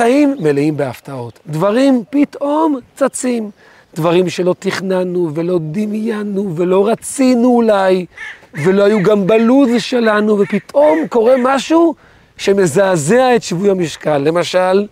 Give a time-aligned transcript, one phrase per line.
[0.00, 1.38] החיים מלאים בהפתעות.
[1.46, 3.50] דברים פתאום צצים.
[3.94, 8.06] דברים שלא תכננו ולא דמיינו ולא רצינו אולי,
[8.54, 11.94] ולא היו גם בלו"ז שלנו, ופתאום קורה משהו
[12.36, 14.18] שמזעזע את שבוי המשקל.
[14.18, 14.86] למשל,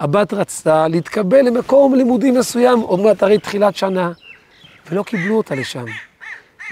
[0.00, 4.12] הבת רצתה להתקבל למקום לימודים מסוים, עוד מעט הרי תחילת שנה,
[4.90, 5.84] ולא קיבלו אותה לשם.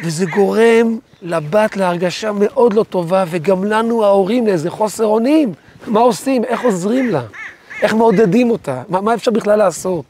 [0.04, 5.52] וזה גורם לבת להרגשה מאוד לא טובה, וגם לנו ההורים לאיזה חוסר אונים.
[5.86, 6.44] מה עושים?
[6.44, 7.22] איך עוזרים לה?
[7.82, 8.82] איך מעודדים אותה?
[8.88, 10.04] מה, מה אפשר בכלל לעשות?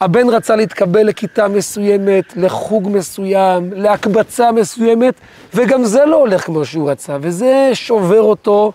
[0.00, 5.14] הבן רצה להתקבל לכיתה מסוימת, לחוג מסוים, להקבצה מסוימת,
[5.54, 8.72] וגם זה לא הולך כמו שהוא רצה, וזה שובר אותו,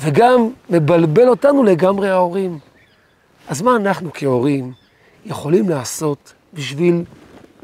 [0.00, 2.58] וגם מבלבל אותנו לגמרי ההורים.
[3.48, 4.72] אז מה אנחנו כהורים
[5.26, 7.04] יכולים לעשות בשביל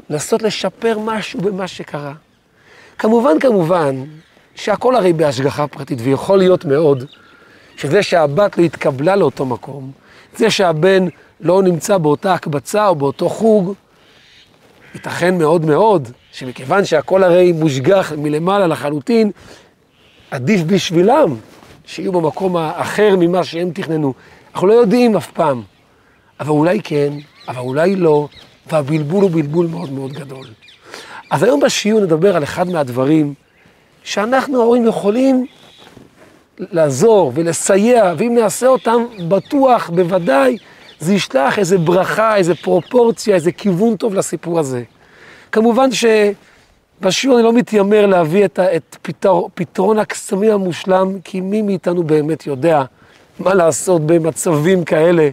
[0.09, 2.13] לנסות לשפר משהו במה שקרה?
[2.97, 4.03] כמובן, כמובן,
[4.55, 7.05] שהכל הרי בהשגחה פרטית, ויכול להיות מאוד
[7.77, 9.91] שזה שהבת לא התקבלה לאותו מקום,
[10.35, 11.07] זה שהבן
[11.41, 13.73] לא נמצא באותה הקבצה או באותו חוג,
[14.93, 19.31] ייתכן מאוד מאוד שמכיוון שהכל הרי מושגח מלמעלה לחלוטין,
[20.31, 21.35] עדיף בשבילם
[21.85, 24.13] שיהיו במקום האחר ממה שהם תכננו.
[24.53, 25.61] אנחנו לא יודעים אף פעם,
[26.39, 27.13] אבל אולי כן,
[27.47, 28.27] אבל אולי לא,
[28.71, 30.47] והבלבול הוא בלבול מאוד מאוד גדול.
[31.31, 33.33] אז היום בשיעור נדבר על אחד מהדברים
[34.03, 35.45] שאנחנו ההורים יכולים
[36.59, 40.57] לעזור ולסייע, ואם נעשה אותם, בטוח, בוודאי,
[40.99, 44.83] זה ישלח איזה ברכה, איזה פרופורציה, איזה כיוון טוב לסיפור הזה.
[45.51, 52.03] כמובן שבשיעור אני לא מתיימר להביא את, את פתר, פתרון הקסמים המושלם, כי מי מאיתנו
[52.03, 52.83] באמת יודע
[53.39, 55.29] מה לעשות במצבים כאלה,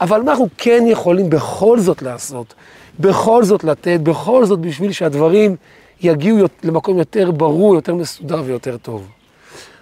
[0.00, 2.54] אבל מה אנחנו כן יכולים בכל זאת לעשות,
[3.00, 5.56] בכל זאת לתת, בכל זאת בשביל שהדברים
[6.00, 9.06] יגיעו למקום יותר ברור, יותר מסודר ויותר טוב.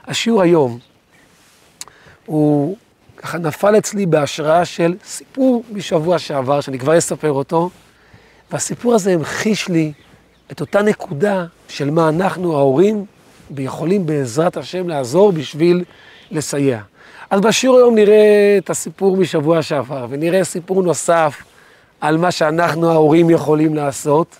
[0.06, 0.78] השיעור היום
[2.26, 2.76] הוא
[3.16, 7.70] ככה נפל אצלי בהשראה של סיפור משבוע שעבר, שאני כבר אספר אותו,
[8.50, 9.92] והסיפור הזה המחיש לי
[10.52, 13.04] את אותה נקודה של מה אנחנו ההורים
[13.58, 15.84] יכולים בעזרת השם לעזור בשביל
[16.30, 16.80] לסייע.
[17.30, 21.42] אז בשיעור היום נראה את הסיפור משבוע שעבר, ונראה סיפור נוסף
[22.00, 24.36] על מה שאנחנו ההורים יכולים לעשות,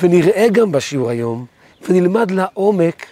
[0.00, 1.46] ונראה גם בשיעור היום,
[1.88, 3.06] ונלמד לעומק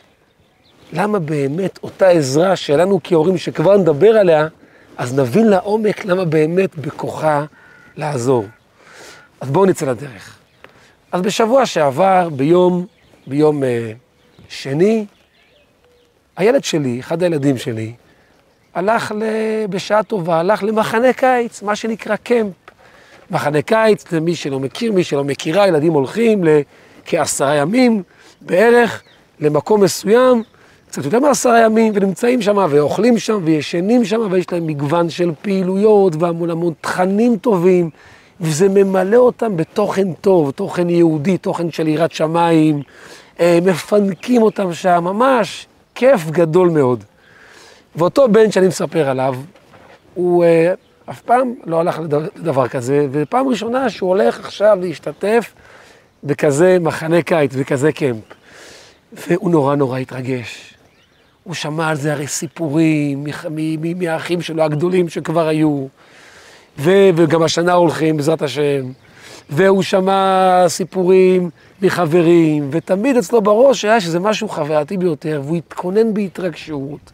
[0.92, 4.48] למה באמת אותה עזרה שלנו כהורים, שכבר נדבר עליה,
[4.96, 7.44] אז נבין לעומק למה באמת בכוחה
[7.96, 8.44] לעזור.
[9.40, 10.38] אז בואו נצא לדרך.
[11.12, 12.86] אז בשבוע שעבר, ביום,
[13.26, 13.92] ביום אה,
[14.48, 15.06] שני,
[16.36, 17.92] הילד שלי, אחד הילדים שלי,
[18.74, 19.14] הלך
[19.70, 22.52] בשעה טובה, הלך למחנה קיץ, מה שנקרא קמפ.
[23.30, 28.02] מחנה קיץ, למי שלא מכיר, מי שלא מכירה, ילדים הולכים לכעשרה ימים
[28.40, 29.02] בערך
[29.40, 30.42] למקום מסוים,
[30.90, 36.12] קצת יותר מעשרה ימים, ונמצאים שם, ואוכלים שם, וישנים שם, ויש להם מגוון של פעילויות,
[36.18, 37.90] והמון המון תכנים טובים,
[38.40, 42.82] וזה ממלא אותם בתוכן טוב, תוכן יהודי, תוכן של יראת שמיים,
[43.40, 47.04] אה, מפנקים אותם שם, ממש כיף גדול מאוד.
[47.96, 49.34] ואותו בן שאני מספר עליו,
[50.14, 50.72] הוא אה,
[51.10, 52.00] אף פעם לא הלך
[52.36, 55.52] לדבר כזה, ופעם ראשונה שהוא הולך עכשיו להשתתף
[56.24, 58.24] בכזה מחנה קיץ, בכזה קמפ.
[59.12, 60.79] והוא נורא נורא התרגש.
[61.44, 63.26] הוא שמע על זה הרי סיפורים
[63.96, 65.86] מהאחים שלו הגדולים שכבר היו,
[66.78, 68.92] ו- וגם השנה הולכים, בעזרת השם.
[69.50, 71.50] והוא שמע סיפורים
[71.82, 77.12] מחברים, ותמיד אצלו בראש היה שזה משהו חווייתי ביותר, והוא התכונן בהתרגשות.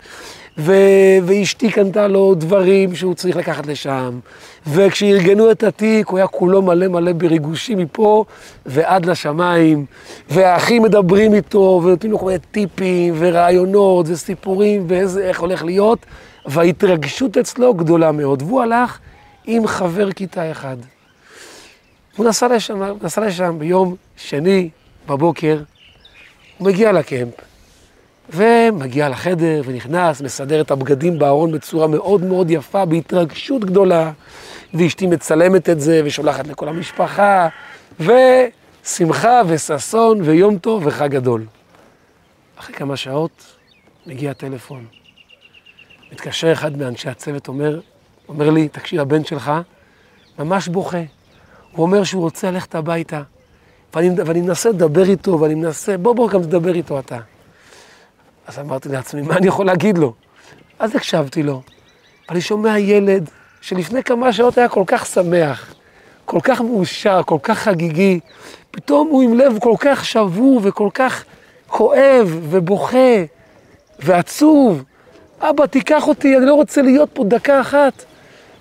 [0.59, 4.19] ו- ואשתי קנתה לו דברים שהוא צריך לקחת לשם.
[4.67, 8.25] וכשארגנו את התיק, הוא היה כולו מלא מלא בריגושים מפה
[8.67, 9.87] ועד לשמיים.
[10.31, 16.07] והאחים מדברים איתו, ונותנים לו כל מיני טיפים ורעיונות וסיפורים ואיך הולך להיות.
[16.47, 18.43] וההתרגשות אצלו גדולה מאוד.
[18.43, 18.99] והוא הלך
[19.45, 20.77] עם חבר כיתה אחד.
[22.17, 24.69] הוא נסע לשם, נסע לשם ביום שני
[25.09, 25.63] בבוקר,
[26.59, 27.56] הוא מגיע לקמפ.
[28.31, 34.13] ומגיע לחדר ונכנס, מסדר את הבגדים בארון בצורה מאוד מאוד יפה, בהתרגשות גדולה,
[34.75, 37.49] ואשתי מצלמת את זה ושולחת לכל המשפחה,
[38.01, 41.47] ושמחה וששון ויום טוב וחג גדול.
[42.57, 43.45] אחרי כמה שעות
[44.07, 44.85] מגיע הטלפון.
[46.13, 47.81] מתקשר אחד מאנשי הצוות, אומר,
[48.29, 49.53] אומר לי, תקשיב, הבן שלך
[50.39, 51.03] ממש בוכה.
[51.73, 53.23] הוא אומר שהוא רוצה ללכת הביתה.
[53.95, 57.19] ואני, ואני מנסה לדבר איתו, ואני מנסה, בוא בוא גם תדבר איתו אתה.
[58.47, 60.13] אז אמרתי לעצמי, מה אני יכול להגיד לו?
[60.79, 61.63] אז הקשבתי לו.
[62.31, 65.75] אני שומע ילד שלפני כמה שעות היה כל כך שמח,
[66.25, 68.21] כל כך מאושר, כל כך חגיגי,
[68.71, 71.25] פתאום הוא עם לב כל כך שבור וכל כך
[71.67, 73.25] כואב ובוכה
[73.99, 74.85] ועצוב.
[75.41, 78.05] אבא, תיקח אותי, אני לא רוצה להיות פה דקה אחת.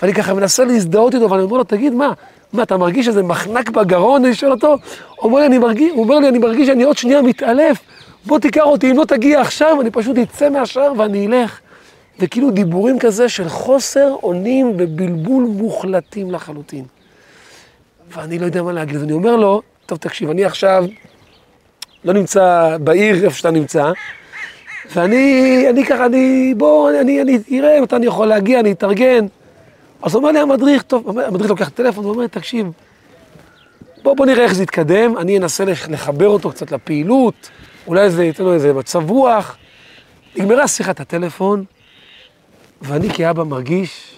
[0.02, 2.14] ואני ככה מנסה להזדהות איתו, ואני אומר לו, תגיד, מה,
[2.54, 4.26] מה, אתה מרגיש איזה מחנק בגרון?
[4.26, 4.78] אני שואל אותו, הוא
[5.24, 7.80] אומר לי, אני מרגיש, הוא אומר לי, אני מרגיש שאני עוד שנייה מתעלף,
[8.26, 11.60] בוא תיקח אותי, אם לא תגיע עכשיו, אני פשוט אצא מהשער ואני אלך.
[12.20, 16.86] וכאילו דיבורים כזה של חוסר אונים ובלבול מוחלטים לחלוטין.
[18.12, 20.86] ואני לא יודע מה להגיד, אז אני אומר לו, טוב, תקשיב, אני עכשיו
[22.04, 23.92] לא נמצא בעיר איפה שאתה נמצא,
[24.96, 29.26] ואני, אני ככה, אני, בוא, אני, אני אראה מתי אני יכול להגיע, אני אתארגן.
[30.02, 32.68] אז אומר לי המדריך, טוב, המדריך לוקח טלפון ואומר, תקשיב,
[34.04, 37.50] בוא, בוא נראה איך זה יתקדם, אני אנסה לחבר אותו קצת לפעילות,
[37.88, 39.58] אולי זה ייתן לו איזה מצב רוח.
[40.36, 41.64] נגמרה שיחת הטלפון,
[42.82, 44.16] ואני כאבא מרגיש,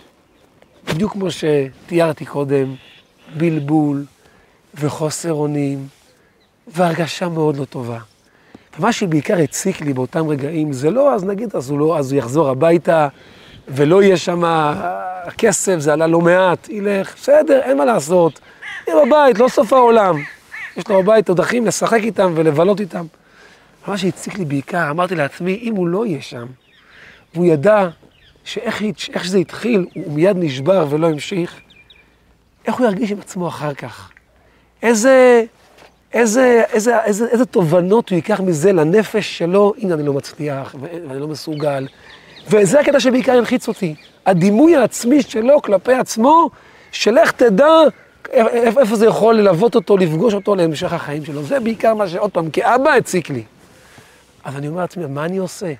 [0.87, 2.75] בדיוק כמו שתיארתי קודם,
[3.37, 4.05] בלבול
[4.75, 5.87] וחוסר אונים
[6.67, 7.99] והרגשה מאוד לא טובה.
[8.79, 12.19] ומה שבעיקר הציק לי באותם רגעים, זה לא, אז נגיד, אז הוא, לא, אז הוא
[12.19, 13.07] יחזור הביתה
[13.67, 14.43] ולא יהיה שם
[15.37, 18.39] כסף, זה עלה לא מעט, ילך, בסדר, אין מה לעשות.
[18.87, 20.15] יהיה בבית, לא סוף העולם.
[20.77, 23.05] יש לו בבית עוד אחים לשחק איתם ולבלות איתם.
[23.87, 26.45] מה שהציק לי בעיקר, אמרתי לעצמי, אם הוא לא יהיה שם,
[27.33, 27.87] והוא ידע
[28.43, 31.61] שאיך שזה התחיל, הוא מיד נשבר ולא המשיך,
[32.67, 34.11] איך הוא ירגיש עם עצמו אחר כך?
[34.83, 35.43] איזה,
[36.13, 41.19] איזה, איזה, איזה, איזה תובנות הוא ייקח מזה לנפש שלו, הנה אני לא מצליח ואני
[41.19, 41.87] לא מסוגל.
[42.49, 43.95] וזה הקטע שבעיקר הלחיץ אותי.
[44.25, 46.49] הדימוי העצמי שלו כלפי עצמו,
[46.91, 47.67] שלך תדע
[48.77, 51.43] איפה זה יכול ללוות אותו, לפגוש אותו להמשך החיים שלו.
[51.43, 53.43] זה בעיקר מה שעוד פעם, כאבא הציק לי.
[54.47, 55.73] אז אני אומר לעצמי, מה אני עושה?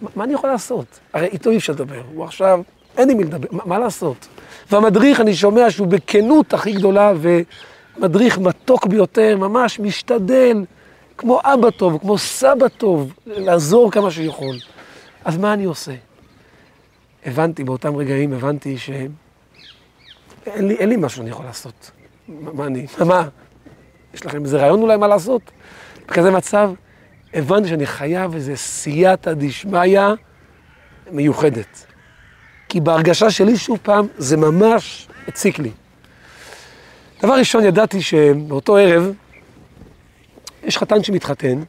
[0.00, 1.00] מה, מה אני יכול לעשות?
[1.12, 2.60] הרי איתו אי אפשר לדבר, הוא עכשיו,
[2.98, 4.28] אין עם מי לדבר, מה, מה לעשות?
[4.70, 10.64] והמדריך, אני שומע שהוא בכנות הכי גדולה, ומדריך מתוק ביותר, ממש משתדל,
[11.18, 14.56] כמו אבא טוב, כמו סבא טוב, לעזור כמה שיכול.
[15.24, 15.94] אז מה אני עושה?
[17.26, 19.08] הבנתי, באותם רגעים הבנתי שאין
[20.48, 21.90] לי, אין לי משהו שאני יכול לעשות.
[22.28, 23.28] מה, מה אני, מה?
[24.14, 25.42] יש לכם איזה רעיון אולי מה לעשות?
[26.08, 26.70] בכזה מצב,
[27.34, 30.00] הבנתי שאני חייב איזה סייעתא דשמיא
[31.10, 31.86] מיוחדת.
[32.68, 35.70] כי בהרגשה שלי, שוב פעם, זה ממש הציק לי.
[37.22, 39.12] דבר ראשון, ידעתי שבאותו ערב
[40.64, 41.62] יש חתן שמתחתן,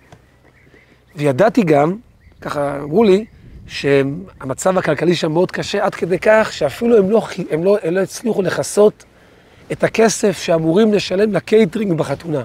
[1.16, 1.96] וידעתי גם,
[2.42, 3.26] ככה אמרו לי,
[3.68, 8.00] שהמצב הכלכלי שם מאוד קשה, עד כדי כך שאפילו הם לא, הם לא, הם לא
[8.00, 9.04] הצליחו לכסות
[9.72, 12.44] את הכסף שאמורים לשלם לקייטרינג בחתונה.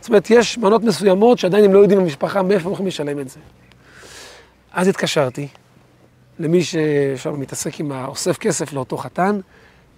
[0.00, 3.28] זאת אומרת, יש מנות מסוימות שעדיין הם לא יודעים במשפחה מאיפה הם הולכים לשלם את
[3.28, 3.40] זה.
[4.72, 5.48] אז התקשרתי
[6.38, 9.40] למי ששם מתעסק עם האוסף כסף לאותו חתן,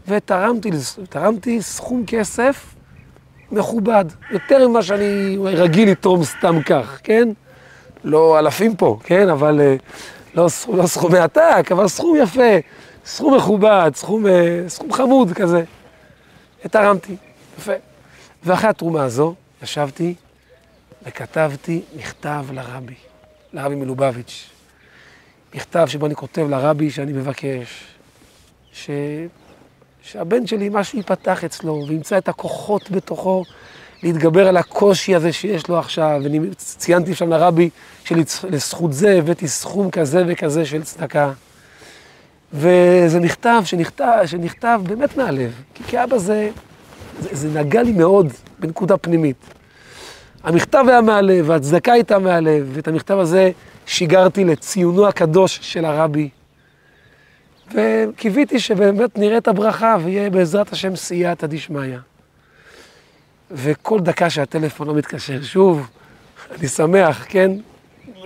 [0.09, 2.75] ותרמתי סכום כסף
[3.53, 7.29] מכובד, יותר ממה שאני רגיל לתרום סתם כך, כן?
[8.05, 9.29] לא אלפים פה, כן?
[9.29, 9.77] אבל אה,
[10.35, 12.53] לא, לא סכומי עתק, אבל סכום יפה,
[13.05, 15.65] סכום מכובד, סכום, אה, סכום חמוד כזה.
[16.65, 17.17] ותרמתי,
[17.59, 17.73] יפה.
[18.45, 20.15] ואחרי התרומה הזו, ישבתי
[21.07, 22.95] וכתבתי מכתב לרבי,
[23.53, 24.51] לרבי מלובביץ'.
[25.55, 27.85] מכתב שבו אני כותב לרבי שאני מבקש,
[28.73, 28.91] ש...
[30.03, 33.45] שהבן שלי, משהו ייפתח אצלו, וימצא את הכוחות בתוכו
[34.03, 36.21] להתגבר על הקושי הזה שיש לו עכשיו.
[36.25, 37.71] ואני ציינתי שם לרבי
[38.05, 41.33] שלזכות זה הבאתי סכום כזה וכזה של צדקה.
[42.53, 46.51] וזה מכתב שנכתב, שנכתב באמת מהלב, כי כאבא זה,
[47.21, 49.55] זה, זה נגע לי מאוד בנקודה פנימית.
[50.43, 53.51] המכתב היה מהלב, והצדקה הייתה מהלב, ואת המכתב הזה
[53.87, 56.29] שיגרתי לציונו הקדוש של הרבי.
[57.75, 61.99] וקיוויתי שבאמת נראה את הברכה ויהיה בעזרת השם סייעתא דשמיא.
[63.51, 65.89] וכל דקה שהטלפון לא מתקשר, שוב,
[66.51, 67.51] אני שמח, כן?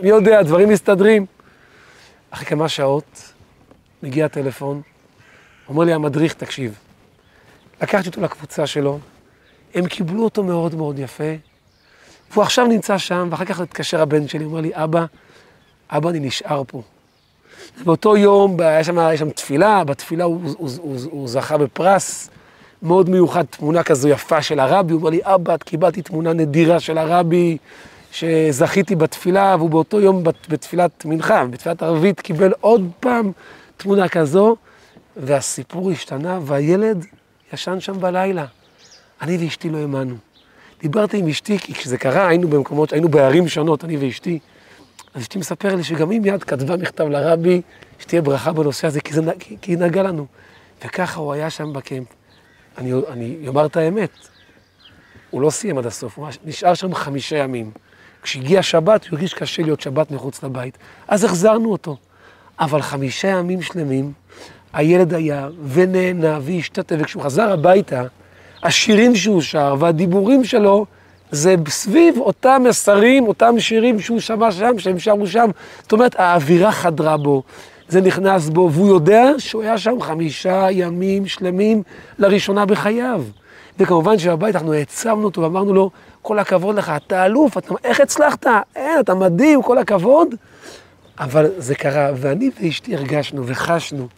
[0.03, 1.27] מי יודע, דברים מסתדרים.
[2.31, 3.33] אחרי כמה שעות
[4.03, 4.83] מגיע הטלפון,
[5.69, 6.79] אומר לי המדריך, תקשיב,
[7.83, 8.99] לקחתי אותו לקבוצה שלו,
[9.75, 11.35] הם קיבלו אותו מאוד מאוד יפה,
[12.33, 15.05] והוא עכשיו נמצא שם, ואחר כך התקשר הבן שלי, אומר לי, אבא,
[15.91, 16.83] אבא, אני נשאר פה.
[17.85, 22.31] באותו יום, היה שם, היה שם תפילה, בתפילה הוא, הוא, הוא, הוא, הוא זכה בפרס
[22.83, 26.99] מאוד מיוחד, תמונה כזו יפה של הרבי, הוא אומר לי, אבא, קיבלתי תמונה נדירה של
[26.99, 27.57] הרבי,
[28.13, 33.33] שזכיתי בתפילה, והוא באותו יום בתפילת מנחה, בתפילת ערבית, קיבל עוד פעם
[33.77, 34.57] תמונה כזו,
[35.17, 37.05] והסיפור השתנה, והילד
[37.53, 38.45] ישן שם בלילה.
[39.23, 40.17] אני ואשתי לא האמנו.
[40.81, 44.39] דיברתי עם אשתי, כי כשזה קרה, היינו במקומות, היינו בערים שונות, אני ואשתי.
[45.15, 47.63] אז אשתי מספר לי שגם היא מיד כתבה מכתב לרבי,
[47.99, 50.27] שתהיה ברכה בנושא הזה, כי, זה, כי, כי היא נגעה לנו.
[50.85, 52.07] וככה הוא היה שם בקמפ.
[52.79, 54.11] אני, אני אומר את האמת,
[55.31, 57.71] הוא לא סיים עד הסוף, הוא נשאר שם חמישה ימים.
[58.23, 60.79] כשהגיע שבת, הוא הרגיש קשה להיות שבת מחוץ לבית.
[61.09, 61.97] אז החזרנו אותו.
[62.61, 64.13] אבל חמישה ימים שלמים,
[64.73, 68.03] הילד היה ונהנה והשתתף, וכשהוא חזר הביתה,
[68.67, 70.87] השירים שהוא שר והדיבורים שלו,
[71.31, 75.51] זה סביב אותם מסרים, אותם שירים שהוא שמע שם, שהם שרו שם.
[75.83, 77.43] זאת אומרת, האווירה חדרה בו,
[77.89, 81.83] זה נכנס בו, והוא יודע שהוא היה שם חמישה ימים שלמים
[82.19, 83.25] לראשונה בחייו.
[83.79, 85.91] וכמובן שבבית אנחנו העצמנו אותו ואמרנו לו,
[86.23, 88.47] כל הכבוד לך, אתה אלוף, אתה, איך הצלחת?
[88.77, 90.35] אין, אתה מדהים, כל הכבוד.
[91.19, 94.09] אבל זה קרה, ואני ואשתי הרגשנו וחשנו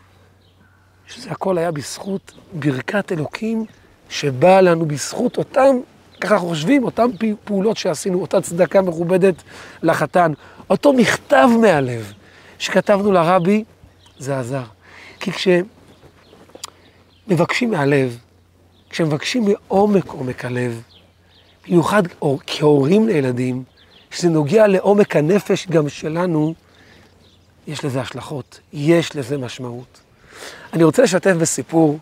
[1.07, 3.65] שזה הכל היה בזכות ברכת אלוקים
[4.09, 5.77] שבאה לנו בזכות אותם,
[6.21, 7.09] ככה חושבים, אותם
[7.45, 9.35] פעולות שעשינו, אותה צדקה מכובדת
[9.83, 10.33] לחתן,
[10.71, 12.13] אותו מכתב מהלב
[12.59, 13.65] שכתבנו לרבי,
[14.19, 14.63] זה עזר.
[15.21, 15.31] כי
[17.27, 18.19] כשמבקשים מהלב,
[18.91, 20.83] כשמבקשים מעומק עומק הלב,
[21.67, 22.03] במיוחד
[22.47, 23.65] כהורים לילדים,
[24.11, 26.55] כשזה נוגע לעומק הנפש גם שלנו,
[27.67, 30.01] יש לזה השלכות, יש לזה משמעות.
[30.73, 31.99] אני רוצה לשתף בסיפור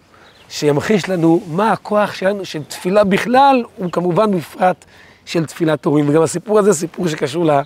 [0.51, 4.85] שימחיש לנו מה הכוח שלנו, של תפילה בכלל, וכמובן בפרט
[5.25, 6.09] של תפילת הורים.
[6.09, 7.63] וגם הסיפור הזה סיפור שקשור לה,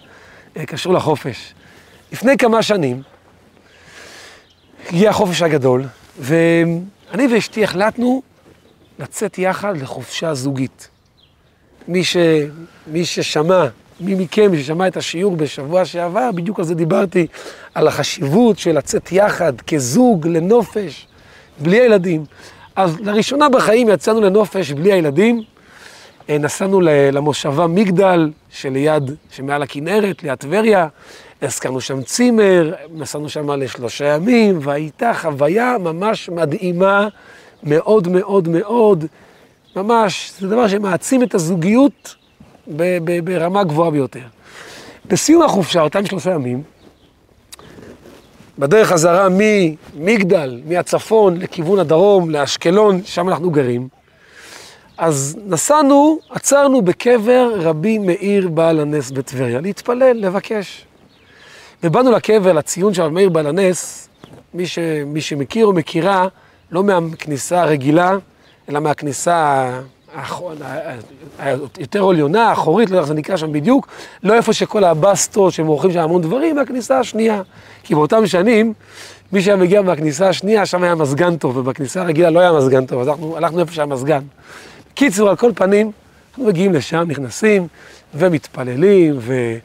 [0.56, 1.54] אה, לחופש.
[2.12, 3.02] לפני כמה שנים
[4.88, 5.84] הגיע החופש הגדול,
[6.18, 8.22] ואני ואשתי החלטנו
[8.99, 10.88] לצאת יחד לחופשה זוגית.
[11.88, 12.16] מי, ש,
[12.87, 13.66] מי ששמע,
[14.00, 17.26] מי מכם ששמע את השיעור בשבוע שעבר, בדיוק על זה דיברתי,
[17.75, 21.06] על החשיבות של לצאת יחד כזוג לנופש,
[21.58, 22.25] בלי הילדים.
[22.80, 25.42] אז לראשונה בחיים יצאנו לנופש בלי הילדים,
[26.30, 26.80] אה, נסענו
[27.12, 30.88] למושבה מגדל שליד, שמעל הכנרת, ליד טבריה,
[31.42, 37.08] הזכרנו שם צימר, נסענו שם לשלושה ימים, והייתה חוויה ממש מדהימה,
[37.62, 39.04] מאוד מאוד מאוד,
[39.76, 42.14] ממש, זה דבר שמעצים את הזוגיות
[43.25, 44.25] ברמה גבוהה ביותר.
[45.06, 46.62] בסיום החופשה, אותם שלושה ימים,
[48.59, 53.88] בדרך חזרה ממגדל, מהצפון לכיוון הדרום, לאשקלון, שם אנחנו גרים,
[54.99, 60.85] אז נסענו, עצרנו בקבר רבי מאיר בעל הנס בטבריה, להתפלל, לבקש.
[61.83, 64.09] ובאנו לקבר, לציון של רבי מאיר בעל הנס,
[64.54, 66.28] מי, ש, מי שמכיר או מכירה,
[66.71, 68.16] לא מהכניסה הרגילה,
[68.69, 69.71] אלא מהכניסה
[71.38, 73.88] היותר עליונה, האחורית, לא יודע איך זה נקרא שם בדיוק,
[74.23, 77.43] לא איפה שכל הבסטות שהם עורכים שם המון דברים, מהכניסה השנייה.
[77.83, 78.73] כי באותם שנים,
[79.33, 83.00] מי שהיה מגיע מהכניסה השנייה, שם היה מזגן טוב, ובכניסה הרגילה לא היה מזגן טוב,
[83.00, 84.23] אז אנחנו הלכנו איפה שהיה מזגן.
[84.95, 85.90] קיצור, על כל פנים,
[86.31, 87.67] אנחנו מגיעים לשם, נכנסים,
[88.14, 89.57] ומתפללים, ו...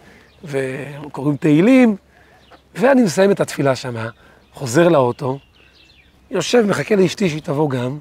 [0.44, 1.96] וקוראים תהילים,
[2.76, 4.10] ואני מסיים את התפילה שמה,
[4.54, 5.40] חוזר לאוטו,
[6.32, 7.98] יושב, מחכה לאשתי שהיא תבוא גם,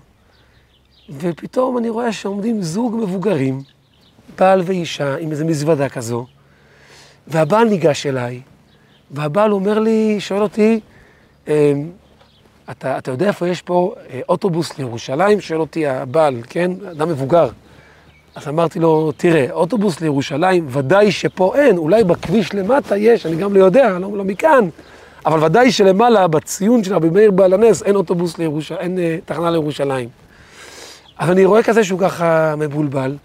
[1.11, 3.63] ופתאום אני רואה שעומדים זוג מבוגרים,
[4.39, 6.27] בעל ואישה, עם איזו מזוודה כזו,
[7.27, 8.41] והבעל ניגש אליי,
[9.11, 10.81] והבעל אומר לי, שואל אותי,
[11.49, 11.53] אמ,
[12.71, 15.41] אתה, אתה יודע איפה יש פה אה, אוטובוס לירושלים?
[15.41, 16.71] שואל אותי הבעל, כן?
[16.91, 17.49] אדם מבוגר.
[18.35, 23.55] אז אמרתי לו, תראה, אוטובוס לירושלים, ודאי שפה אין, אולי בכביש למטה יש, אני גם
[23.55, 24.69] לא יודע, לא, לא מכאן,
[25.27, 29.51] אבל ודאי שלמעלה, בציון של רבי מאיר בעל הנס, אין אוטובוס לירושלים, אין uh, תחנה
[29.51, 30.24] לירושלים.
[31.19, 33.17] אז אני רואה כזה שהוא ככה מבולבל,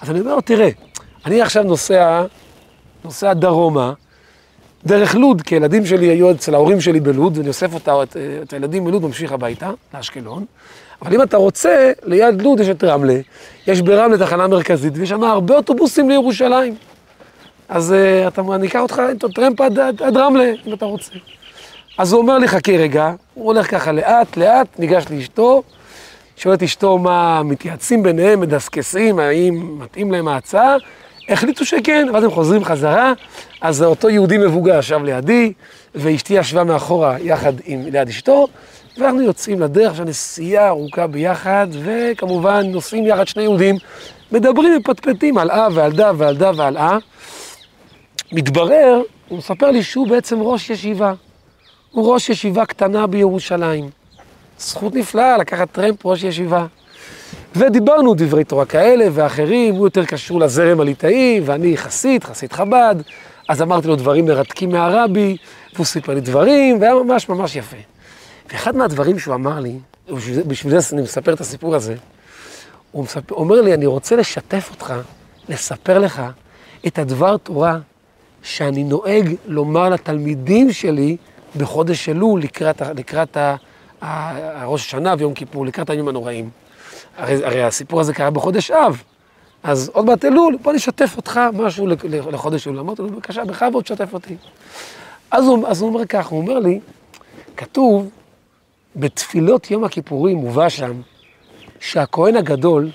[0.00, 0.68] אז אני אומר לו, תראה,
[1.26, 2.24] אני עכשיו נוסע,
[3.04, 3.92] נוסע דרומה,
[4.86, 8.52] דרך לוד, כי הילדים שלי היו אצל ההורים שלי בלוד, ואני אוסף אותה, את, את
[8.52, 10.44] הילדים מלוד, ממשיך הביתה, לאשקלון.
[11.02, 13.18] אבל אם אתה רוצה, ליד לוד יש את רמלה,
[13.66, 16.74] יש ברמלה תחנה מרכזית, ויש שם הרבה אוטובוסים לירושלים.
[17.68, 21.12] אז uh, אתה, אני אקח אותך עם טרמפ עד, עד, עד רמלה, אם אתה רוצה.
[21.98, 25.62] אז הוא אומר לי, חכה רגע, הוא הולך ככה לאט, לאט, ניגש לאשתו,
[26.42, 30.76] שואל את אשתו מה מתייעצים ביניהם, מדסקסים, האם מתאים להם ההצעה,
[31.28, 33.12] החליטו שכן, ואז הם חוזרים חזרה,
[33.60, 35.52] אז אותו יהודי מבוגר ישב לידי,
[35.94, 38.48] ואשתי ישבה מאחורה יחד עם, ליד אשתו,
[38.98, 43.76] ואנחנו יוצאים לדרך של נסיעה ארוכה ביחד, וכמובן נוסעים יחד שני יהודים,
[44.32, 46.98] מדברים מפטפטים על אה ועל דה ועל דה ועל אה.
[48.32, 51.14] מתברר, הוא מספר לי שהוא בעצם ראש ישיבה.
[51.90, 54.01] הוא ראש ישיבה קטנה בירושלים.
[54.58, 56.66] זכות נפלאה לקחת טרמפ ראש ישיבה.
[57.56, 62.94] ודיברנו דברי תורה כאלה ואחרים, הוא יותר קשור לזרם הליטאי, ואני חסיד, חסיד חב"ד,
[63.48, 65.36] אז אמרתי לו דברים מרתקים מהרבי,
[65.74, 67.76] והוא סיפר לי דברים, והיה ממש ממש יפה.
[68.52, 69.78] ואחד מהדברים שהוא אמר לי,
[70.46, 71.94] בשביל זה אני מספר את הסיפור הזה,
[72.92, 74.94] הוא מספר, אומר לי, אני רוצה לשתף אותך,
[75.48, 76.22] לספר לך
[76.86, 77.78] את הדבר תורה
[78.42, 81.16] שאני נוהג לומר לתלמידים שלי
[81.56, 83.36] בחודש אלול לקראת, לקראת
[84.64, 86.50] ראש השנה ויום כיפור, לקראת הימים הנוראים.
[87.16, 89.02] הרי, הרי הסיפור הזה קרה בחודש אב,
[89.62, 91.86] אז עוד מעט אלול, בוא נשתף אותך משהו
[92.32, 92.78] לחודש אלול.
[92.78, 94.36] אמרתי לו, בבקשה, בכבוד, תשתף אותי.
[95.30, 96.80] אז הוא, אז הוא אומר כך, הוא אומר לי,
[97.56, 98.10] כתוב
[98.96, 101.00] בתפילות יום הכיפורים מובא שם
[101.80, 102.90] שהכהן הגדול,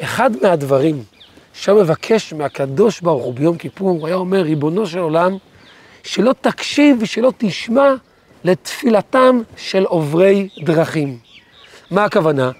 [0.00, 1.02] אחד מהדברים
[1.52, 5.36] שהוא מבקש מהקדוש ברוך הוא ביום כיפור, הוא היה אומר, ריבונו של עולם,
[6.02, 7.94] שלא תקשיב ושלא תשמע
[8.44, 11.18] לתפילתם של עוברי דרכים.
[11.90, 12.50] מה הכוונה?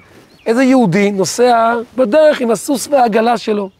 [0.46, 3.70] איזה יהודי נוסע בדרך עם הסוס והעגלה שלו,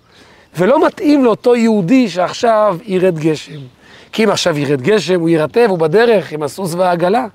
[0.56, 3.60] ולא מתאים לאותו יהודי שעכשיו ירד גשם.
[4.12, 7.26] כי אם עכשיו ירד גשם, הוא יירטב, הוא בדרך עם הסוס והעגלה.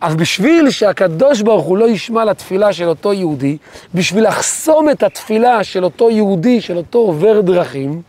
[0.00, 3.56] אז בשביל שהקדוש ברוך הוא לא ישמע לתפילה של אותו יהודי,
[3.94, 8.02] בשביל לחסום את התפילה של אותו יהודי, של אותו עובר דרכים,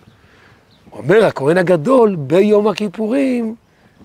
[0.91, 3.55] אומר הכהן הגדול ביום הכיפורים,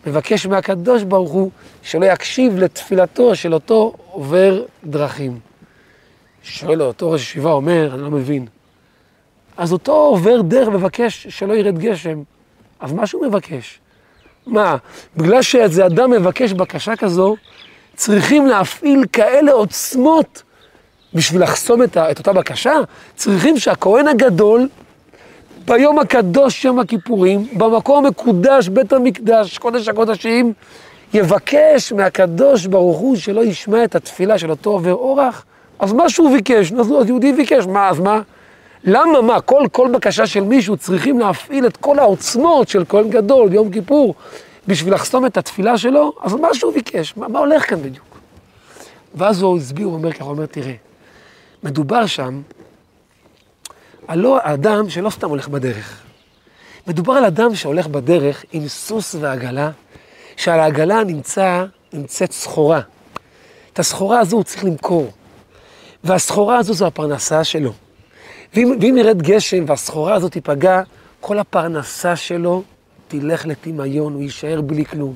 [0.06, 1.50] מבקש מהקדוש ברוך הוא
[1.82, 5.38] שלא יקשיב לתפילתו של אותו עובר דרכים.
[6.42, 8.46] שואל אותו ראש ישיבה אומר, אני לא מבין.
[9.56, 12.23] אז אותו עובר דרך מבקש שלא ירד גשם.
[12.80, 13.80] אז מה שהוא מבקש?
[14.46, 14.76] מה,
[15.16, 17.37] בגלל שאיזה אדם מבקש בקשה כזו,
[17.96, 20.42] צריכים להפעיל כאלה עוצמות
[21.14, 22.75] בשביל לחסום את, את אותה בקשה?
[23.16, 24.68] צריכים שהכהן הגדול,
[25.66, 30.52] ביום הקדוש, יום הכיפורים, במקום המקודש, בית המקדש, קודש הקודשים,
[31.14, 35.44] יבקש מהקדוש ברוך הוא שלא ישמע את התפילה של אותו עובר אורח,
[35.78, 38.21] אז מה שהוא ביקש, אז יהודי ביקש, מה, אז מה?
[38.85, 43.49] למה, מה, כל, כל בקשה של מישהו צריכים להפעיל את כל העוצמות של כהן גדול
[43.49, 44.14] ביום כיפור
[44.68, 46.12] בשביל לחסום את התפילה שלו?
[46.23, 47.16] אז מה שהוא ביקש?
[47.16, 48.06] מה, מה הולך כאן בדיוק?
[49.14, 50.75] ואז הוא הסביר, הוא אומר ככה, הוא אומר, תראה,
[51.62, 52.40] מדובר שם
[54.08, 56.02] על לא אדם שלא סתם הולך בדרך.
[56.87, 59.70] מדובר על אדם שהולך בדרך עם סוס ועגלה,
[60.37, 62.80] שעל העגלה נמצא, נמצאת סחורה.
[63.73, 65.11] את הסחורה הזו הוא צריך למכור.
[66.04, 67.73] והסחורה הזו זו הפרנסה שלו.
[68.54, 70.82] ואם, ואם ירד גשם והסחורה הזאת תיפגע,
[71.20, 72.62] כל הפרנסה שלו
[73.08, 75.14] תלך לטמיון, הוא יישאר בלי כלום.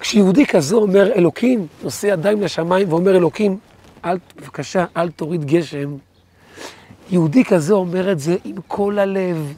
[0.00, 3.58] כשיהודי כזה אומר אלוקים, נושא ידיים לשמיים ואומר אלוקים,
[4.04, 5.96] אל, בבקשה, אל תוריד גשם.
[7.10, 9.54] יהודי כזה אומר את זה עם כל הלב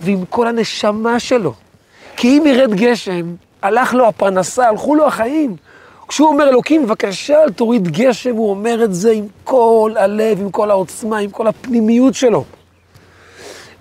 [0.00, 1.54] ועם כל הנשמה שלו.
[2.16, 5.56] כי אם ירד גשם, הלך לו הפרנסה, הלכו לו החיים.
[6.08, 10.50] כשהוא אומר אלוקים, בבקשה אל תוריד גשם, הוא אומר את זה עם כל הלב, עם
[10.50, 12.44] כל העוצמה, עם כל הפנימיות שלו.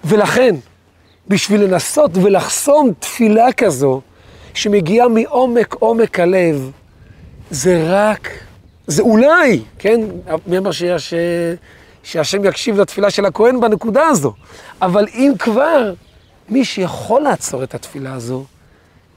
[0.04, 0.56] ולכן,
[1.28, 4.02] בשביל לנסות ולחסום תפילה כזו,
[4.54, 6.72] שמגיעה מעומק עומק הלב,
[7.52, 8.30] זה רק,
[8.88, 10.02] זה אולי, כן,
[10.48, 11.13] מי אמר שיש,
[12.04, 14.34] שהשם יקשיב לתפילה של הכהן בנקודה הזו,
[14.82, 15.94] אבל אם כבר,
[16.50, 18.46] מי שיכול לעצור את התפילה הזו,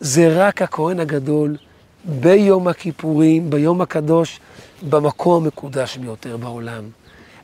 [0.01, 1.57] זה רק הכהן הגדול,
[2.05, 4.41] ביום הכיפורים, ביום הקדוש,
[4.83, 6.85] במקום המקודש ביותר בעולם.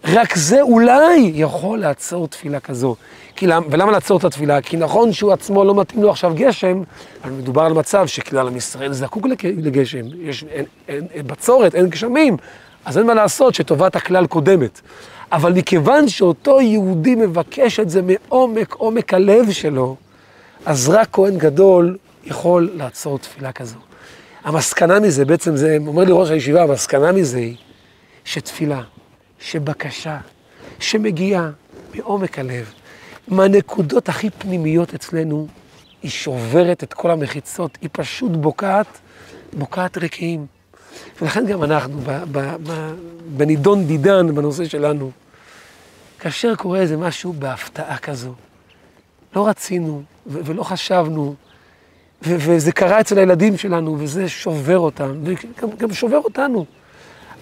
[0.04, 2.96] רק זה אולי יכול לעצור תפילה כזו.
[3.36, 4.60] כי, ולמה לעצור את התפילה?
[4.60, 6.82] כי נכון שהוא עצמו לא מתאים לו עכשיו גשם,
[7.24, 11.88] אבל מדובר על מצב שכלל עם ישראל זקוק לגשם, יש אין, אין, אין, בצורת, אין
[11.88, 12.36] גשמים,
[12.84, 14.80] אז אין מה לעשות שטובת הכלל קודמת.
[15.32, 19.96] אבל מכיוון שאותו יהודי מבקש את זה מעומק עומק הלב שלו,
[20.66, 23.78] אז רק כהן גדול יכול לעצור תפילה כזו.
[24.44, 27.56] המסקנה מזה, בעצם זה, אומר לי ראש הישיבה, המסקנה מזה היא
[28.24, 28.82] שתפילה,
[29.40, 30.18] שבקשה,
[30.78, 31.50] שמגיעה
[31.94, 32.72] מעומק הלב,
[33.28, 35.46] מהנקודות הכי פנימיות אצלנו,
[36.02, 38.86] היא שוברת את כל המחיצות, היא פשוט בוקעת,
[39.52, 40.46] בוקעת רקיעים.
[41.22, 42.00] ולכן גם אנחנו,
[43.36, 45.10] בנידון דידן, בנושא שלנו,
[46.22, 48.32] כאשר קורה איזה משהו בהפתעה כזו,
[49.36, 51.34] לא רצינו ולא חשבנו,
[52.22, 56.66] וזה קרה אצל הילדים שלנו, וזה שובר אותם, וגם שובר אותנו.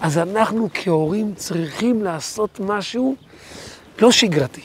[0.00, 3.14] אז אנחנו כהורים צריכים לעשות משהו
[3.98, 4.62] לא שגרתי,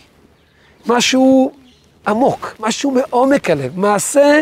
[0.85, 1.51] משהו
[2.07, 4.41] עמוק, משהו מעומק הלב, מעשה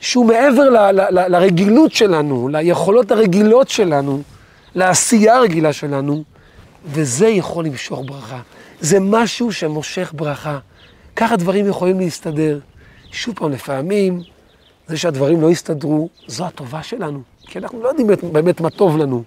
[0.00, 4.22] שהוא מעבר ל, ל, ל, לרגילות שלנו, ליכולות הרגילות שלנו,
[4.74, 6.24] לעשייה הרגילה שלנו,
[6.86, 8.40] וזה יכול למשוך ברכה.
[8.80, 10.58] זה משהו שמושך ברכה.
[11.16, 12.58] ככה דברים יכולים להסתדר.
[13.12, 14.22] שוב פעם, לפעמים
[14.88, 17.22] זה שהדברים לא יסתדרו, זו הטובה שלנו.
[17.48, 19.22] כי אנחנו לא יודעים באמת מה טוב לנו.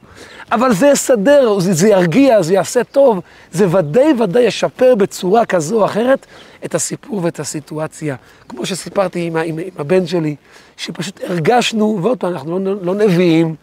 [0.51, 3.19] אבל זה יסדר, זה, זה ירגיע, זה יעשה טוב,
[3.51, 6.25] זה ודאי ודאי ישפר בצורה כזו או אחרת
[6.65, 8.15] את הסיפור ואת הסיטואציה.
[8.49, 10.35] כמו שסיפרתי עם, עם, עם הבן שלי,
[10.77, 13.55] שפשוט הרגשנו, ועוד פעם, אנחנו לא, לא נביאים,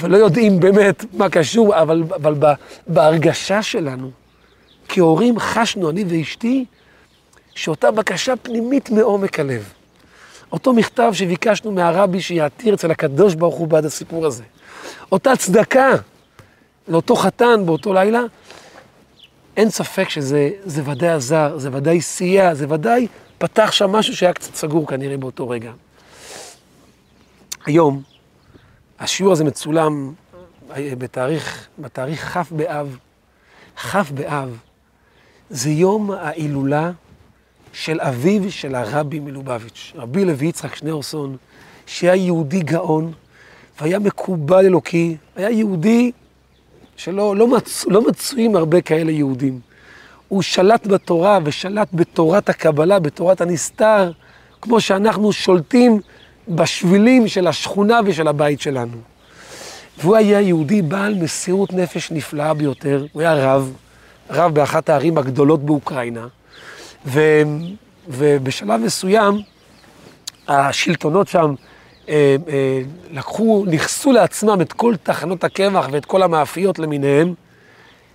[0.00, 2.34] ולא יודעים באמת מה קשור, אבל, אבל
[2.86, 4.10] בהרגשה שלנו,
[4.88, 6.64] כהורים חשנו, אני ואשתי,
[7.54, 9.72] שאותה בקשה פנימית מעומק הלב.
[10.52, 14.42] אותו מכתב שביקשנו מהרבי שיעתיר אצל הקדוש ברוך הוא בעד הסיפור הזה.
[15.12, 15.90] אותה צדקה
[16.88, 18.20] לאותו חתן באותו לילה,
[19.56, 23.06] אין ספק שזה ודאי עזר, זה ודאי סייע, זה ודאי
[23.38, 25.72] פתח שם משהו שהיה קצת סגור כנראה באותו רגע.
[27.66, 28.02] היום,
[29.00, 30.12] השיעור הזה מצולם
[30.76, 32.96] בתאריך, בתאריך כ' באב.
[33.76, 34.58] כ' באב
[35.50, 36.90] זה יום ההילולה
[37.72, 41.36] של אביו של הרבי מלובביץ', רבי לוי יצחק שניאורסון,
[41.86, 43.12] שהיה יהודי גאון
[43.80, 46.12] והיה מקובל אלוקי, היה יהודי
[46.96, 49.60] שלא לא מצ, לא מצויים הרבה כאלה יהודים.
[50.28, 54.12] הוא שלט בתורה ושלט בתורת הקבלה, בתורת הנסתר,
[54.60, 56.00] כמו שאנחנו שולטים
[56.48, 58.96] בשבילים של השכונה ושל הבית שלנו.
[59.98, 63.72] והוא היה יהודי בעל מסירות נפש נפלאה ביותר, הוא היה רב,
[64.30, 66.26] רב באחת הערים הגדולות באוקראינה,
[67.06, 67.42] ו,
[68.08, 69.40] ובשלב מסוים
[70.48, 71.54] השלטונות שם
[72.08, 77.34] אה, אה, לקחו, נכסו לעצמם את כל תחנות הקמח ואת כל המאפיות למיניהם,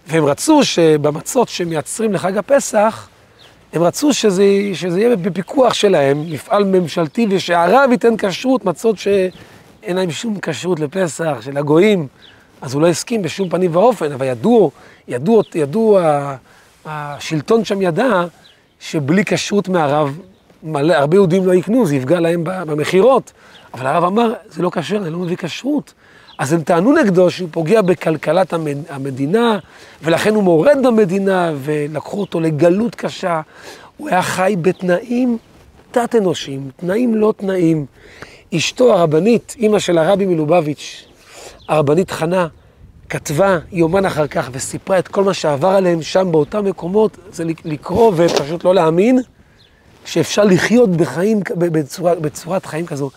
[0.07, 3.09] והם רצו שבמצות שמייצרים לחג הפסח,
[3.73, 4.43] הם רצו שזה,
[4.73, 11.37] שזה יהיה בפיקוח שלהם, מפעל ממשלתי, ושהרב ייתן כשרות, מצות שאין להם שום כשרות לפסח,
[11.41, 12.07] של הגויים,
[12.61, 14.71] אז הוא לא הסכים בשום פנים ואופן, אבל ידעו,
[15.07, 15.99] ידעו, ידעו,
[16.85, 18.25] השלטון שם ידע
[18.79, 20.17] שבלי כשרות מהרב,
[20.63, 23.31] מלא, הרבה יהודים לא יקנו, זה יפגע להם במכירות.
[23.73, 25.93] אבל הרב אמר, זה לא כשר, זה לא מביא כשרות.
[26.37, 28.53] אז הם טענו נגדו שהוא פוגע בכלכלת
[28.89, 29.59] המדינה,
[30.03, 33.41] ולכן הוא מורד במדינה, ולקחו אותו לגלות קשה.
[33.97, 35.37] הוא היה חי בתנאים
[35.91, 37.85] תת-אנושיים, תנאים לא תנאים.
[38.55, 41.08] אשתו הרבנית, אימא של הרבי מלובביץ',
[41.69, 42.47] הרבנית חנה,
[43.09, 48.13] כתבה יומן אחר כך וסיפרה את כל מה שעבר עליהם שם באותם מקומות, זה לקרוא
[48.15, 49.19] ופשוט לא להאמין
[50.05, 53.09] שאפשר לחיות בחיים, בצורה, בצורת חיים כזו.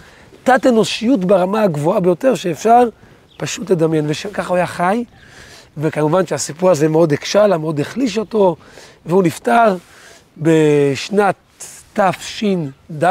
[0.45, 2.89] תת-אנושיות ברמה הגבוהה ביותר שאפשר
[3.37, 5.05] פשוט לדמיין, וככה הוא היה חי,
[5.77, 8.57] וכמובן שהסיפור הזה מאוד הקשה לה, מאוד החליש אותו,
[9.07, 9.77] והוא נפטר
[10.39, 11.35] בשנת
[11.93, 13.05] תש"ד,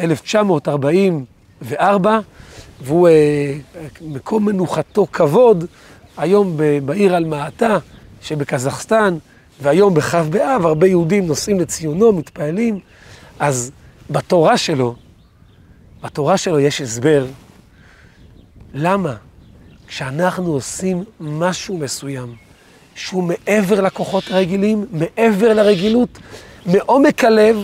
[0.00, 2.20] 1944,
[2.82, 3.54] והוא, אה,
[4.00, 5.64] מקום מנוחתו כבוד,
[6.16, 7.78] היום בעיר אלמאטה
[8.22, 9.18] שבקזחסטן,
[9.62, 12.78] והיום בכ' באב, הרבה יהודים נוסעים לציונו, מתפעלים,
[13.38, 13.70] אז
[14.10, 14.94] בתורה שלו,
[16.02, 17.26] בתורה שלו יש הסבר
[18.74, 19.14] למה
[19.88, 22.34] כשאנחנו עושים משהו מסוים
[22.94, 26.18] שהוא מעבר לכוחות הרגילים, מעבר לרגילות,
[26.66, 27.56] מעומק הלב,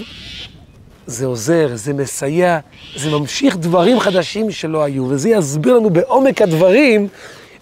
[1.09, 2.59] זה עוזר, זה מסייע,
[2.97, 7.09] זה ממשיך דברים חדשים שלא היו, וזה יסביר לנו בעומק הדברים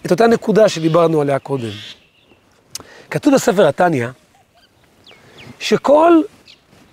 [0.05, 1.69] את אותה נקודה שדיברנו עליה קודם.
[3.09, 4.07] כתוב בספר התניא,
[5.59, 6.21] שכל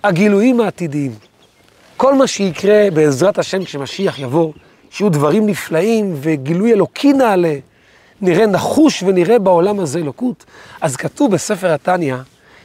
[0.03, 1.11] הגילויים העתידיים,
[1.97, 4.53] כל מה שיקרה בעזרת השם כשמשיח יבוא,
[4.89, 7.55] שיהיו דברים נפלאים וגילוי אלוקי נעלה,
[8.21, 10.45] נראה נחוש ונראה בעולם הזה אלוקות.
[10.81, 12.15] אז כתוב בספר התניא,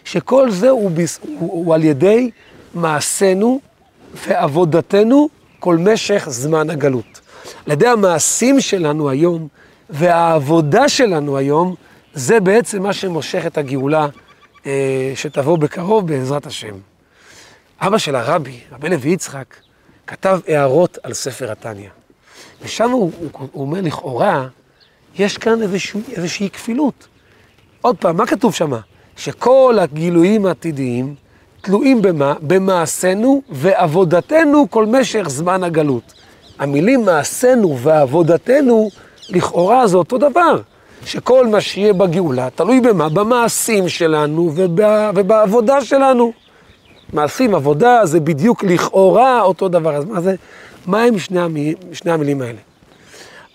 [0.04, 0.90] שכל זה הוא.
[1.22, 2.30] הוא, הוא על ידי
[2.74, 3.60] מעשינו
[4.14, 7.20] ועבודתנו כל משך זמן הגלות.
[7.66, 9.48] על ידי המעשים שלנו היום
[9.90, 11.74] והעבודה שלנו היום,
[12.14, 14.06] זה בעצם מה שמושך את הגאולה
[14.66, 16.74] אה, שתבוא בקרוב בעזרת השם.
[17.80, 19.54] אבא של הרבי, רבי לוי יצחק,
[20.06, 21.88] כתב הערות על ספר התניא.
[22.62, 24.46] ושם הוא, הוא, הוא אומר, לכאורה,
[25.18, 27.08] יש כאן איזושהי, איזושהי כפילות.
[27.80, 28.72] עוד פעם, מה כתוב שם?
[29.16, 31.14] שכל הגילויים העתידיים
[31.62, 32.34] תלויים במה?
[32.40, 36.12] במעשינו ועבודתנו כל משך זמן הגלות.
[36.58, 38.88] המילים מעשינו ועבודתנו,
[39.28, 40.60] לכאורה זה אותו דבר.
[41.04, 43.08] שכל מה שיהיה בגאולה תלוי במה?
[43.08, 46.32] במעשים שלנו ובע, ובעבודה שלנו.
[47.12, 49.96] מעשים, עבודה, זה בדיוק לכאורה אותו דבר.
[49.96, 50.34] אז מה זה,
[50.86, 52.58] מה הם שני, המי, שני המילים האלה?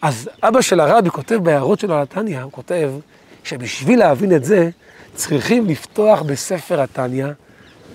[0.02, 2.91] אז אבא של הרבי כותב בהערות שלו על התניא, הוא כותב
[3.44, 4.70] שבשביל להבין את זה,
[5.15, 7.28] צריכים לפתוח בספר התניא,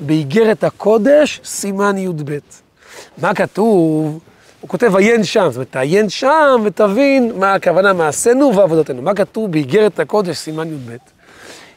[0.00, 2.38] באיגרת הקודש, סימן י"ב.
[3.18, 4.20] מה כתוב?
[4.60, 9.02] הוא כותב עיין שם, זאת אומרת, תעיין שם ותבין מה הכוונה מעשינו ועבודתנו.
[9.02, 10.96] מה כתוב באיגרת הקודש, סימן י"ב?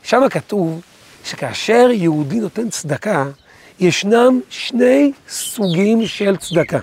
[0.04, 0.82] שם כתוב
[1.24, 3.26] שכאשר יהודי נותן צדקה,
[3.80, 6.80] ישנם שני סוגים של צדקה.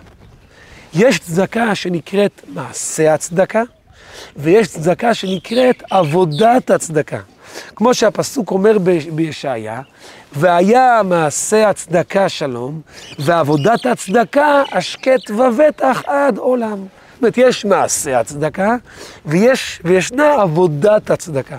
[0.95, 3.63] יש צדקה שנקראת מעשה הצדקה,
[4.37, 7.21] ויש צדקה שנקראת עבודת הצדקה.
[7.77, 8.79] כמו שהפסוק אומר
[9.15, 9.81] בישעיה,
[10.33, 12.81] והיה מעשה הצדקה שלום,
[13.19, 16.79] ועבודת הצדקה השקט ובטח עד עולם.
[16.79, 18.77] זאת אומרת, יש מעשה הצדקה,
[19.27, 21.59] ויש, וישנה עבודת הצדקה.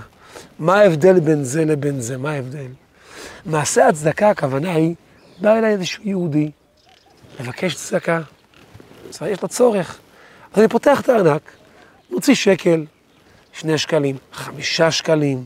[0.59, 2.17] מה ההבדל בין זה לבין זה?
[2.17, 2.67] מה ההבדל?
[3.45, 4.95] מעשה הצדקה, הכוונה היא,
[5.41, 6.51] בא אליי איזשהו יהודי,
[7.39, 8.21] מבקש צדקה,
[9.27, 9.99] יש לו צורך.
[10.53, 11.41] אז אני פותח את הארנק,
[12.11, 12.85] מוציא שקל,
[13.53, 15.45] שני שקלים, חמישה שקלים,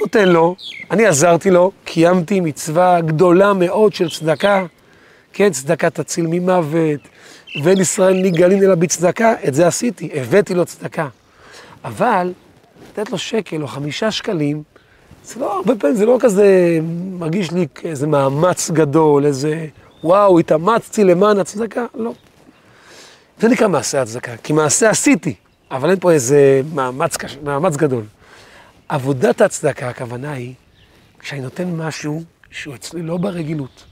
[0.00, 0.56] נותן לו,
[0.90, 4.66] אני עזרתי לו, קיימתי מצווה גדולה מאוד של צדקה,
[5.32, 7.00] כן, צדקה תציל ממוות,
[7.62, 11.08] ואין ישראל נגאלים אלא בצדקה, את זה עשיתי, הבאתי לו צדקה.
[11.84, 12.32] אבל
[12.90, 14.62] לתת לו שקל או חמישה שקלים,
[15.24, 16.78] זה לא, הרבה פעמים זה לא כזה
[17.18, 19.66] מרגיש לי כאיזה מאמץ גדול, איזה
[20.04, 22.12] וואו, התאמצתי למען הצדקה, לא.
[23.40, 25.34] זה נקרא מעשה הצדקה, כי מעשה עשיתי,
[25.70, 28.02] אבל אין פה איזה מאמץ, מאמץ גדול.
[28.90, 30.54] עבודת הצדקה, הכוונה היא,
[31.18, 33.84] כשאני נותן משהו שהוא אצלי לא ברגילות.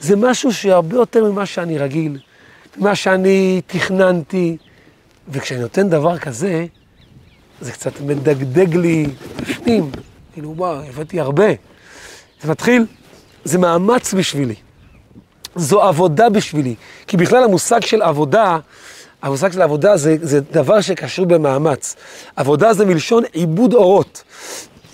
[0.00, 2.18] זה משהו שהרבה יותר ממה שאני רגיל,
[2.76, 4.56] ממה שאני תכננתי,
[5.28, 6.66] וכשאני נותן דבר כזה,
[7.60, 9.06] זה קצת מדגדג לי
[9.40, 9.90] בפנים,
[10.32, 11.48] כאילו, וואו, הבאתי הרבה.
[12.42, 12.86] זה מתחיל,
[13.44, 14.54] זה מאמץ בשבילי.
[15.56, 16.74] זו עבודה בשבילי.
[17.06, 18.58] כי בכלל המושג של עבודה,
[19.26, 21.96] המושג של עבודה זה, זה דבר שקשור במאמץ.
[22.36, 24.22] עבודה זה מלשון עיבוד אורות.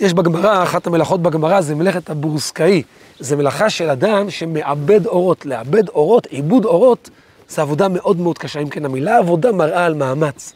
[0.00, 2.82] יש בגמרא, אחת המלאכות בגמרא זה מלאכת הבורסקאי.
[3.20, 5.46] זה מלאכה של אדם שמעבד אורות.
[5.46, 7.10] לעבד אורות, עיבוד אורות,
[7.48, 8.60] זה עבודה מאוד מאוד קשה.
[8.60, 10.52] אם כן, המילה עבודה מראה על מאמץ.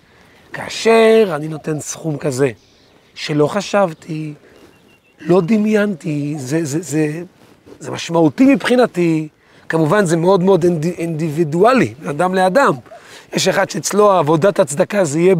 [0.53, 2.51] כאשר אני נותן סכום כזה,
[3.15, 4.35] שלא חשבתי,
[5.21, 7.23] לא דמיינתי, זה, זה, זה,
[7.81, 9.29] זה משמעותי מבחינתי,
[9.69, 10.65] כמובן זה מאוד מאוד
[10.99, 12.75] אינדיבידואלי, אדם לאדם.
[13.33, 15.35] יש אחד שאצלו עבודת הצדקה זה יהיה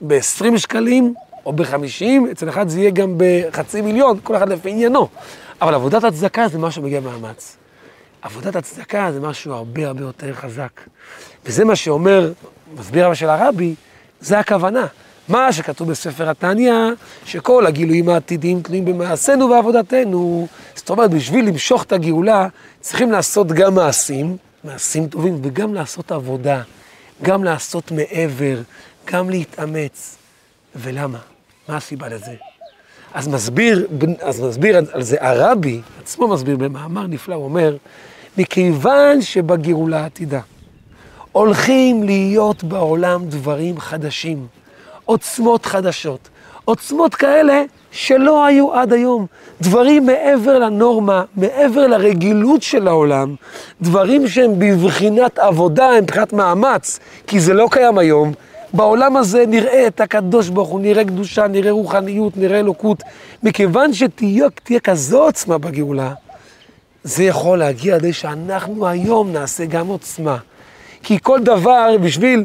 [0.00, 1.14] ב-20 שקלים
[1.46, 5.08] או ב-50, אצל אחד זה יהיה גם בחצי מיליון, כל אחד לפי עניינו.
[5.62, 7.56] אבל עבודת הצדקה זה משהו מגיע מאמץ.
[8.22, 10.80] עבודת הצדקה זה משהו הרבה הרבה יותר חזק.
[11.44, 12.32] וזה מה שאומר,
[12.78, 13.74] מסביר אבא של הרבי,
[14.20, 14.86] זה הכוונה.
[15.28, 16.72] מה שכתוב בספר התניא,
[17.24, 20.46] שכל הגילויים העתידיים תלויים במעשינו ועבודתנו.
[20.74, 22.48] זאת אומרת, בשביל למשוך את הגאולה,
[22.80, 26.62] צריכים לעשות גם מעשים, מעשים טובים, וגם לעשות עבודה,
[27.22, 28.58] גם לעשות מעבר,
[29.04, 30.16] גם להתאמץ.
[30.76, 31.18] ולמה?
[31.68, 32.34] מה הסיבה לזה?
[33.14, 33.86] אז מסביר,
[34.20, 37.76] אז מסביר על זה הרבי, עצמו מסביר במאמר נפלא, הוא אומר,
[38.38, 40.40] מכיוון שבגאולה העתידה
[41.32, 44.46] הולכים להיות בעולם דברים חדשים.
[45.04, 46.28] עוצמות חדשות.
[46.66, 49.26] עוצמות כאלה שלא היו עד היום.
[49.60, 53.34] דברים מעבר לנורמה, מעבר לרגילות של העולם,
[53.82, 58.32] דברים שהם בבחינת עבודה, הם מבחינת מאמץ, כי זה לא קיים היום.
[58.72, 63.02] בעולם הזה נראה את הקדוש ברוך הוא, נראה קדושה, נראה רוחניות, נראה אלוקות.
[63.42, 66.12] מכיוון שתהיה כזו עוצמה בגאולה,
[67.04, 70.36] זה יכול להגיע עד שאנחנו היום נעשה גם עוצמה.
[71.02, 72.44] כי כל דבר בשביל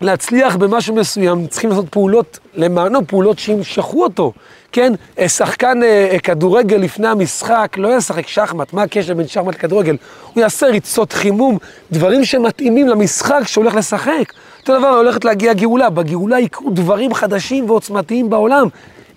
[0.00, 4.32] להצליח במשהו מסוים, צריכים לעשות פעולות למענו, פעולות שימשכו אותו.
[4.72, 9.54] כן, אה, שחקן אה, אה, כדורגל לפני המשחק לא ישחק שחמט, מה הקשר בין שחמט
[9.54, 9.96] לכדורגל?
[10.34, 11.58] הוא יעשה ריצות חימום,
[11.92, 14.32] דברים שמתאימים למשחק שהוא הולך לשחק.
[14.60, 18.68] אותו דבר, הולכת להגיע גאולה, בגאולה יקרו דברים חדשים ועוצמתיים בעולם.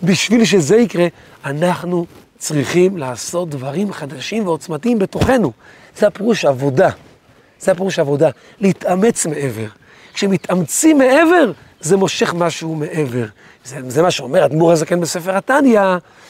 [0.03, 1.07] בשביל שזה יקרה,
[1.45, 2.05] אנחנו
[2.37, 5.51] צריכים לעשות דברים חדשים ועוצמתיים בתוכנו.
[5.97, 6.89] זה הפירוש עבודה.
[7.59, 9.67] זה הפירוש עבודה, להתאמץ מעבר.
[10.17, 11.51] כשמתאמצים מעבר,
[11.81, 13.25] זה מושך משהו מעבר.
[13.65, 15.81] זה, זה מה שאומר אדמו"ר הזקן בספר התניא,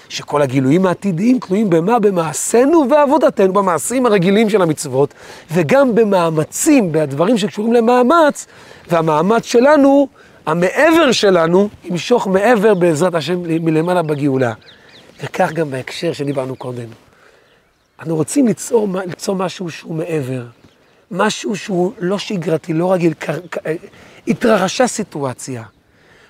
[0.10, 2.00] שכל הגילויים העתידיים תלויים במה?
[2.00, 5.14] במעשינו ועבודתנו, במעשים הרגילים של המצוות,
[5.52, 8.46] וגם במאמצים, בדברים שקשורים למאמץ,
[8.90, 10.08] והמאמץ שלנו,
[10.46, 14.54] המעבר שלנו, ימשוך מעבר בעזרת השם מלמעלה בגאולה.
[15.24, 16.88] וכך גם בהקשר שדיברנו קודם.
[18.00, 20.44] אנחנו רוצים ליצור, ליצור משהו שהוא מעבר.
[21.12, 23.14] משהו שהוא לא שגרתי, לא רגיל,
[24.28, 25.64] התרחשה סיטואציה.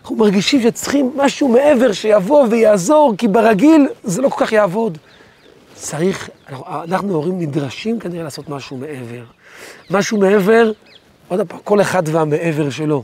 [0.01, 4.97] אנחנו מרגישים שצריכים משהו מעבר שיבוא ויעזור, כי ברגיל זה לא כל כך יעבוד.
[5.73, 6.29] צריך,
[6.67, 9.23] אנחנו ההורים נדרשים כנראה לעשות משהו מעבר.
[9.89, 10.71] משהו מעבר,
[11.27, 13.03] עוד פעם, כל אחד והמעבר שלו.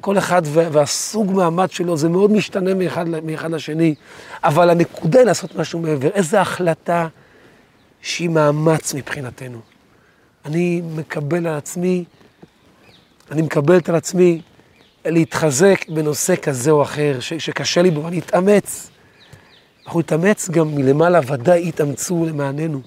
[0.00, 3.94] כל אחד והסוג מעמד שלו, זה מאוד משתנה מאחד, מאחד לשני,
[4.44, 6.08] אבל הנקודה היא לעשות משהו מעבר.
[6.08, 7.06] איזו החלטה
[8.02, 9.73] שהיא מאמץ מבחינתנו.
[10.44, 12.04] אני מקבל על עצמי,
[13.30, 14.40] אני מקבלת על עצמי
[15.04, 18.90] להתחזק בנושא כזה או אחר, ש, שקשה לי בו, ואני אתאמץ.
[19.86, 22.80] אנחנו נתאמץ גם מלמעלה, ודאי יתאמצו למעננו.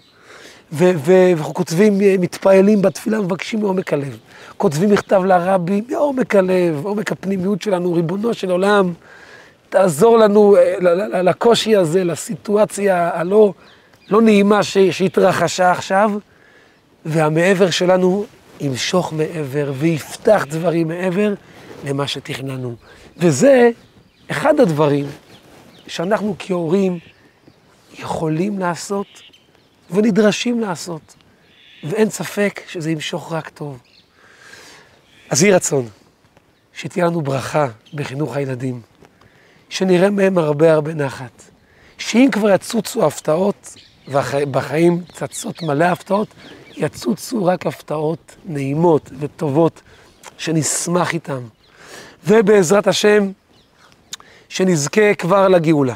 [0.71, 4.17] ואנחנו כותבים, מתפעלים בתפילה, מבקשים מעומק הלב.
[4.57, 8.93] כותבים מכתב לרבי מעומק הלב, עומק הפנימיות שלנו, ריבונו של עולם,
[9.69, 13.53] תעזור לנו אה, לקושי הזה, לסיטואציה הלא
[14.09, 16.11] לא נעימה שהתרחשה עכשיו.
[17.07, 18.25] והמעבר שלנו
[18.59, 21.33] ימשוך מעבר ויפתח דברים מעבר
[21.85, 22.75] למה שתכננו.
[23.17, 23.69] וזה
[24.31, 25.05] אחד הדברים
[25.87, 26.99] שאנחנו כהורים
[27.99, 29.07] יכולים לעשות
[29.91, 31.15] ונדרשים לעשות,
[31.83, 33.79] ואין ספק שזה ימשוך רק טוב.
[35.29, 35.89] אז יהי רצון
[36.73, 38.81] שתהיה לנו ברכה בחינוך הילדים,
[39.69, 41.43] שנראה מהם הרבה הרבה נחת,
[41.97, 43.75] שאם כבר יצוצו הפתעות,
[44.07, 46.27] ובחיים צצות מלא הפתעות,
[46.77, 49.81] יצוצו רק הפתעות נעימות וטובות
[50.37, 51.41] שנשמח איתן.
[52.27, 53.31] ובעזרת השם,
[54.49, 55.93] שנזכה כבר לגאולה,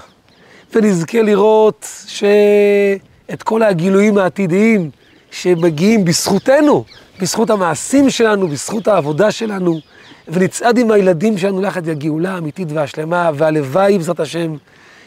[0.76, 4.90] ונזכה לראות שאת כל הגילויים העתידיים
[5.32, 6.84] שמגיעים בזכותנו,
[7.22, 9.80] בזכות המעשים שלנו, בזכות העבודה שלנו,
[10.28, 14.56] ונצעד עם הילדים שלנו יחד לגאולה האמיתית והשלמה, והלוואי בעזרת השם,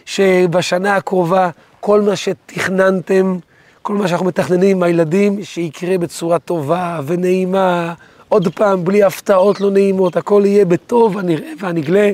[0.04, 3.38] שבשנה הקרובה כל מה שתכננתם,
[3.86, 7.94] כל מה שאנחנו מתכננים עם הילדים, שיקרה בצורה טובה ונעימה,
[8.28, 12.12] עוד פעם, בלי הפתעות לא נעימות, הכל יהיה בטוב הנראה והנגלה,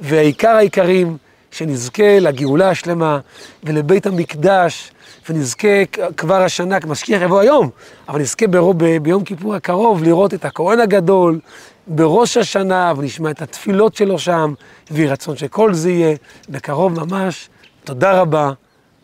[0.00, 1.16] והעיקר העיקרים,
[1.50, 3.18] שנזכה לגאולה השלמה
[3.64, 4.92] ולבית המקדש,
[5.28, 5.84] ונזכה
[6.16, 7.70] כבר השנה, משקיח יבוא היום,
[8.08, 11.40] אבל נזכה ברוב, ביום כיפור הקרוב לראות את הכהן הגדול
[11.86, 14.54] בראש השנה, ונשמע את התפילות שלו שם,
[14.90, 16.16] ויהי רצון שכל זה יהיה
[16.48, 17.48] בקרוב ממש.
[17.84, 18.50] תודה רבה,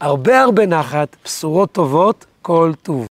[0.00, 2.98] הרבה הרבה נחת, בשורות טובות, כל טוב.